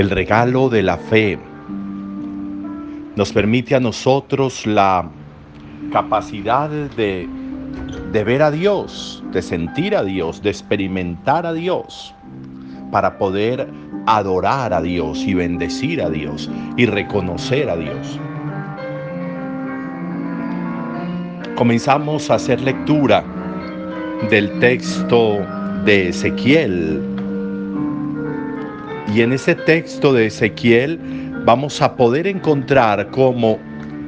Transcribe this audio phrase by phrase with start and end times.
[0.00, 1.38] el regalo de la fe
[3.16, 5.06] nos permite a nosotros la
[5.92, 7.28] capacidad de,
[8.10, 12.14] ver a Dios, de sentir a Dios, de experimentar a Dios,
[12.90, 13.68] para poder
[14.06, 18.18] adorar a Dios y bendecir a Dios y reconocer a Dios.
[21.56, 23.22] Comenzamos a hacer lectura
[24.30, 25.46] del texto
[25.84, 27.09] de Ezequiel.
[29.08, 31.00] Y en ese texto de Ezequiel
[31.44, 33.58] vamos a poder encontrar cómo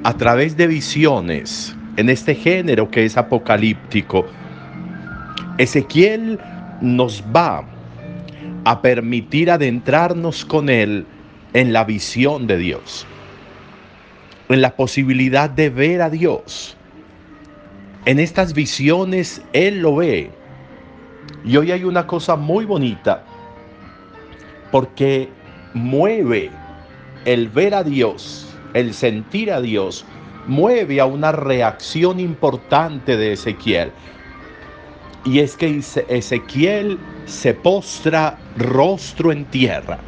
[0.05, 4.27] a través de visiones, en este género que es apocalíptico,
[5.59, 6.39] Ezequiel
[6.81, 7.65] nos va
[8.65, 11.06] a permitir adentrarnos con Él
[11.53, 13.06] en la visión de Dios,
[14.49, 16.77] en la posibilidad de ver a Dios.
[18.05, 20.31] En estas visiones Él lo ve.
[21.45, 23.25] Y hoy hay una cosa muy bonita,
[24.73, 25.28] porque
[25.75, 26.51] mueve
[27.25, 30.05] el ver a Dios, el sentir a Dios,
[30.48, 33.93] mueve a una reacción importante de Ezequiel.
[35.25, 39.98] Y es que Ezequiel se postra rostro en tierra.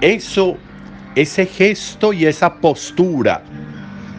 [0.00, 0.56] Eso,
[1.16, 3.42] ese gesto y esa postura,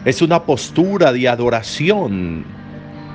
[0.04, 2.44] es una postura de adoración,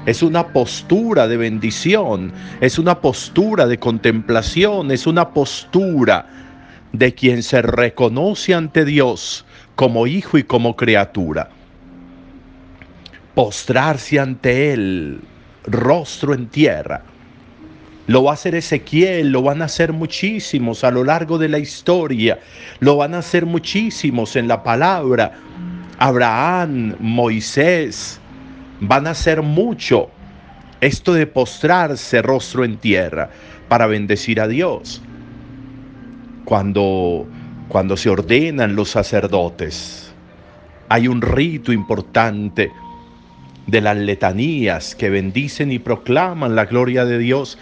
[0.10, 6.26] es una postura de bendición, es una postura de contemplación, es una postura
[6.92, 11.52] de quien se reconoce ante Dios como hijo y como criatura.
[13.36, 15.22] Postrarse ante Él
[15.66, 17.04] rostro en tierra.
[18.08, 21.60] Lo va a hacer Ezequiel, lo van a hacer muchísimos a lo largo de la
[21.60, 22.40] historia,
[22.80, 25.34] lo van a hacer muchísimos en la palabra.
[26.00, 28.20] Abraham, Moisés,
[28.80, 30.10] van a hacer mucho
[30.82, 33.30] esto de postrarse rostro en tierra
[33.68, 35.02] para bendecir a Dios.
[36.46, 37.28] Cuando,
[37.68, 40.14] cuando se ordenan los sacerdotes,
[40.88, 42.72] hay un rito importante
[43.68, 47.58] de las letanías que bendicen y proclaman la gloria de Dios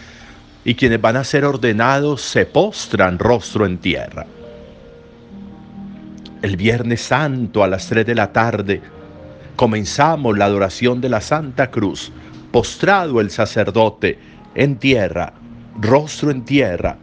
[0.63, 4.25] y quienes van a ser ordenados se postran rostro en tierra.
[6.41, 8.81] El Viernes Santo a las 3 de la tarde
[9.57, 12.11] comenzamos la adoración de la Santa Cruz,
[12.51, 14.19] postrado el sacerdote
[14.53, 15.33] en tierra,
[15.81, 16.97] rostro en tierra,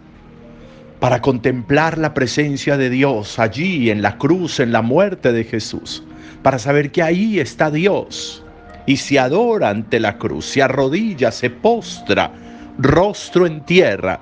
[1.01, 6.05] para contemplar la presencia de Dios allí en la cruz, en la muerte de Jesús,
[6.43, 8.43] para saber que ahí está Dios.
[8.87, 12.31] Y se adora ante la cruz, se arrodilla, se postra,
[12.79, 14.21] rostro en tierra,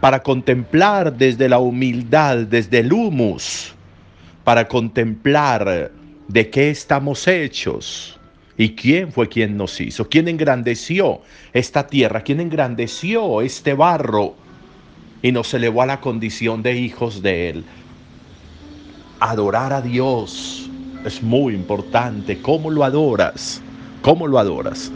[0.00, 3.72] para contemplar desde la humildad, desde el humus,
[4.44, 5.92] para contemplar
[6.32, 8.18] de qué estamos hechos
[8.56, 11.20] y quién fue quien nos hizo, quién engrandeció
[11.52, 14.34] esta tierra, quién engrandeció este barro
[15.20, 17.64] y nos elevó a la condición de hijos de Él.
[19.20, 20.70] Adorar a Dios
[21.04, 22.40] es muy importante.
[22.40, 23.60] ¿Cómo lo adoras?
[24.00, 24.90] ¿Cómo lo adoras?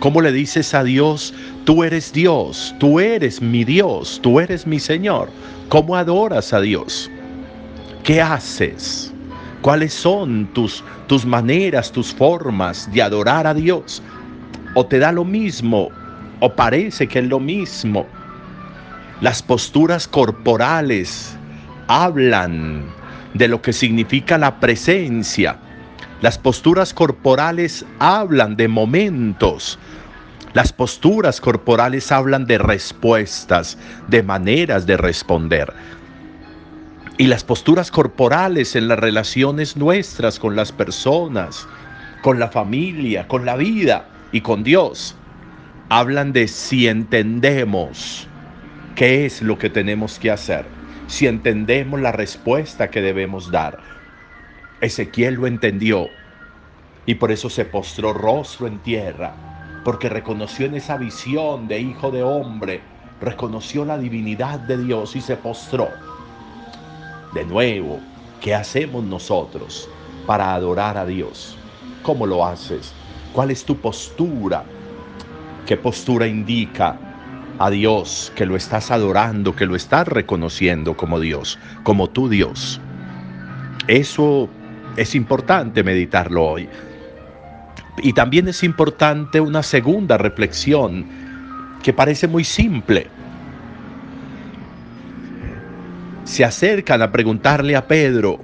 [0.00, 4.80] ¿Cómo le dices a Dios, tú eres Dios, tú eres mi Dios, tú eres mi
[4.80, 5.28] Señor?
[5.68, 7.10] ¿Cómo adoras a Dios?
[8.02, 9.12] ¿Qué haces?
[9.60, 14.02] ¿Cuáles son tus, tus maneras, tus formas de adorar a Dios?
[14.74, 15.90] ¿O te da lo mismo?
[16.40, 18.06] ¿O parece que es lo mismo?
[19.20, 21.36] Las posturas corporales
[21.88, 22.84] hablan
[23.34, 25.58] de lo que significa la presencia.
[26.20, 29.76] Las posturas corporales hablan de momentos.
[30.54, 33.76] Las posturas corporales hablan de respuestas,
[34.06, 35.72] de maneras de responder.
[37.18, 41.66] Y las posturas corporales en las relaciones nuestras con las personas,
[42.22, 45.16] con la familia, con la vida y con Dios,
[45.88, 48.26] hablan de si entendemos
[48.94, 50.78] qué es lo que tenemos que hacer
[51.08, 53.78] si entendemos la respuesta que debemos dar.
[54.80, 56.08] Ezequiel lo entendió
[57.06, 59.32] y por eso se postró rostro en tierra,
[59.84, 62.82] porque reconoció en esa visión de hijo de hombre,
[63.22, 65.88] reconoció la divinidad de Dios y se postró.
[67.34, 68.00] De nuevo,
[68.40, 69.88] ¿qué hacemos nosotros
[70.26, 71.56] para adorar a Dios?
[72.02, 72.92] ¿Cómo lo haces?
[73.32, 74.64] ¿Cuál es tu postura?
[75.66, 76.98] ¿Qué postura indica
[77.58, 82.80] a Dios, que lo estás adorando, que lo estás reconociendo como Dios, como tu Dios.
[83.88, 84.48] Eso
[84.96, 86.68] es importante meditarlo hoy.
[88.02, 91.06] Y también es importante una segunda reflexión
[91.82, 93.08] que parece muy simple.
[96.28, 98.38] Se acercan a preguntarle a Pedro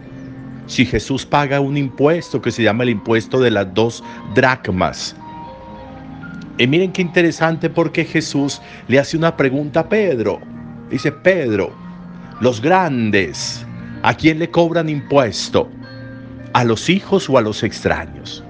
[0.66, 4.02] si Jesús paga un impuesto que se llama el impuesto de las dos
[4.34, 5.14] dracmas
[6.56, 10.40] y miren qué interesante porque Jesús le hace una pregunta a Pedro.
[10.88, 11.72] Dice, Pedro,
[12.40, 13.66] los grandes,
[14.02, 15.68] ¿a quién le cobran impuesto?
[16.52, 18.44] ¿A los hijos o a los extraños?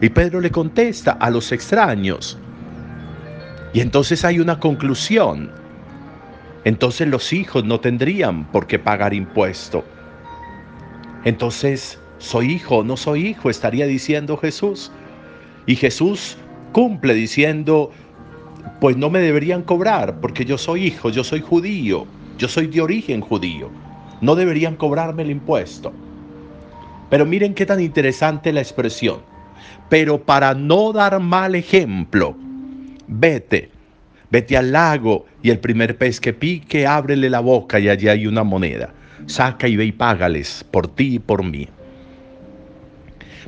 [0.00, 2.38] Y Pedro le contesta, a los extraños.
[3.74, 5.52] Y entonces hay una conclusión.
[6.64, 9.84] Entonces los hijos no tendrían por qué pagar impuesto.
[11.24, 13.50] Entonces, ¿soy hijo no soy hijo?
[13.50, 14.92] Estaría diciendo Jesús.
[15.66, 16.36] Y Jesús
[16.72, 17.90] cumple diciendo,
[18.80, 22.06] pues no me deberían cobrar porque yo soy hijo, yo soy judío,
[22.38, 23.68] yo soy de origen judío.
[24.20, 25.92] No deberían cobrarme el impuesto.
[27.10, 29.20] Pero miren qué tan interesante la expresión.
[29.88, 32.36] Pero para no dar mal ejemplo,
[33.06, 33.71] vete,
[34.32, 38.26] vete al lago y el primer pez que pique, ábrele la boca y allí hay
[38.26, 38.88] una moneda.
[39.26, 41.68] Saca y ve y págales por ti y por mí.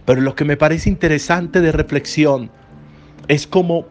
[0.05, 2.51] Pero lo que me parece interesante de reflexión
[3.29, 3.87] es como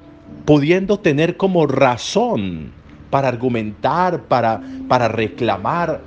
[0.45, 2.71] pudiendo tener como razón
[3.09, 5.99] para argumentar, para, para reclamar,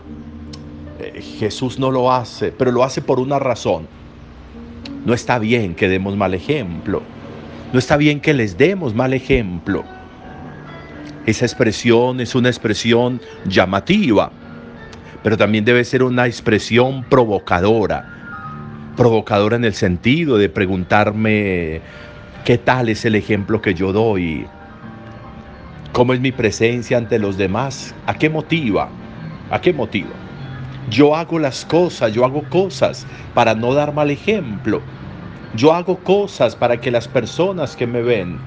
[1.00, 3.88] eh, Jesús no lo hace, pero lo hace por una razón.
[5.04, 7.02] No está bien que demos mal ejemplo.
[7.72, 9.84] No está bien que les demos mal ejemplo.
[11.26, 14.31] Esa expresión es una expresión llamativa,
[15.25, 18.93] pero también debe ser una expresión provocadora.
[18.96, 21.81] Provocadora en el sentido de preguntarme
[22.44, 24.46] qué tal es el ejemplo que yo doy,
[25.93, 28.88] cómo es mi presencia ante los demás, a qué motiva,
[29.50, 30.14] a qué motiva.
[30.90, 34.81] Yo hago las cosas, yo hago cosas para no dar mal ejemplo.
[35.56, 38.38] Yo hago cosas para que las personas que me ven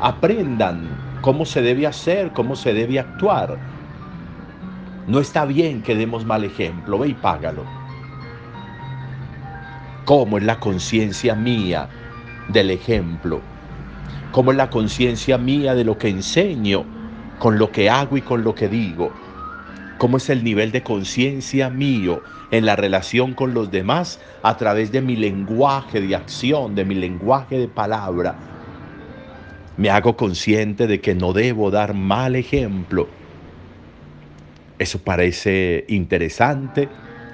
[0.00, 3.56] aprendan cómo se debe hacer, cómo se debe actuar.
[5.06, 7.64] No está bien que demos mal ejemplo, ve y págalo.
[10.04, 11.88] ¿Cómo es la conciencia mía
[12.48, 13.40] del ejemplo?
[14.32, 16.84] ¿Cómo es la conciencia mía de lo que enseño,
[17.38, 19.10] con lo que hago y con lo que digo?
[19.96, 22.20] ¿Cómo es el nivel de conciencia mío
[22.50, 26.96] en la relación con los demás a través de mi lenguaje de acción, de mi
[26.96, 28.53] lenguaje de palabra?
[29.76, 33.08] Me hago consciente de que no debo dar mal ejemplo.
[34.78, 36.88] Eso parece interesante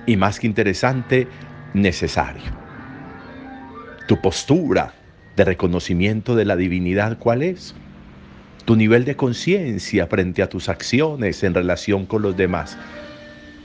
[0.07, 1.29] y más que interesante,
[1.75, 2.51] necesario.
[4.07, 4.95] Tu postura
[5.37, 7.75] de reconocimiento de la divinidad, ¿cuál es?
[8.65, 12.77] Tu nivel de conciencia frente a tus acciones en relación con los demás.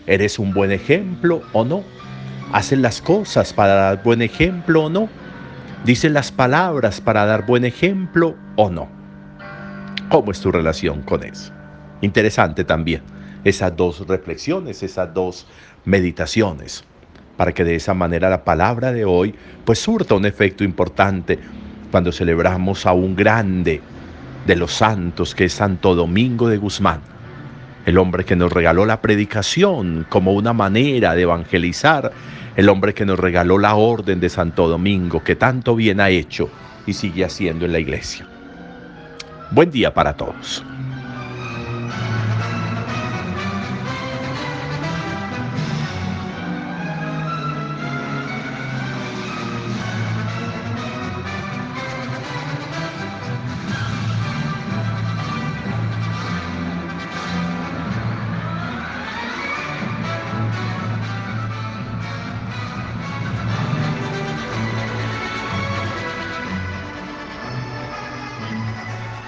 [0.07, 1.83] ¿Eres un buen ejemplo o no?
[2.53, 5.09] ¿Hacen las cosas para dar buen ejemplo o no?
[5.85, 8.89] ¿Dicen las palabras para dar buen ejemplo o no?
[10.09, 11.53] ¿Cómo es tu relación con eso?
[12.01, 13.03] Interesante también
[13.43, 15.45] esas dos reflexiones, esas dos
[15.85, 16.83] meditaciones,
[17.37, 21.37] para que de esa manera la palabra de hoy pues surta un efecto importante
[21.91, 23.79] cuando celebramos a un grande
[24.47, 27.01] de los santos que es Santo Domingo de Guzmán,
[27.85, 32.11] el hombre que nos regaló la predicación como una manera de evangelizar,
[32.55, 36.49] el hombre que nos regaló la orden de Santo Domingo, que tanto bien ha hecho
[36.85, 38.25] y sigue haciendo en la iglesia.
[39.51, 40.63] Buen día para todos.